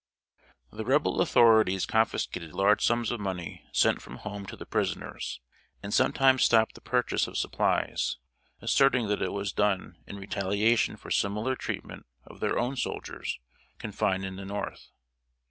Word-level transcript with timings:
]The 0.77 0.83
Rebel 0.83 1.21
authorities 1.21 1.85
confiscated 1.85 2.53
large 2.55 2.83
sums 2.83 3.11
of 3.11 3.19
money 3.19 3.67
sent 3.71 4.01
from 4.01 4.15
home 4.15 4.47
to 4.47 4.55
the 4.57 4.65
prisoners, 4.65 5.39
and 5.83 5.93
sometimes 5.93 6.41
stopped 6.43 6.73
the 6.73 6.81
purchase 6.81 7.27
of 7.27 7.37
supplies, 7.37 8.17
asserting 8.63 9.09
that 9.09 9.21
it 9.21 9.31
was 9.31 9.51
done 9.53 9.99
in 10.07 10.17
retaliation 10.17 10.97
for 10.97 11.11
similar 11.11 11.55
treatment 11.55 12.07
of 12.25 12.39
their 12.39 12.57
own 12.57 12.77
soldiers 12.77 13.37
confined 13.77 14.25
in 14.25 14.37
the 14.37 14.45
North. 14.45 14.89